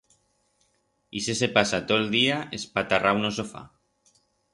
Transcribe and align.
Ixe 1.19 1.35
se 1.41 1.49
pasa 1.57 1.79
to'l 1.91 2.07
día 2.15 2.39
espatarrau 2.59 3.21
en 3.21 3.29
o 3.29 3.31
sofá. 3.37 3.63